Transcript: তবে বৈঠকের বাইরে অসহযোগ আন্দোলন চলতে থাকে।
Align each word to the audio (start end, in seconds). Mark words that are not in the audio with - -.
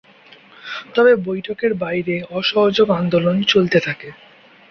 তবে 0.95 1.11
বৈঠকের 1.25 1.71
বাইরে 1.75 2.15
অসহযোগ 2.31 2.87
আন্দোলন 2.91 3.35
চলতে 3.43 3.77
থাকে। 3.79 4.09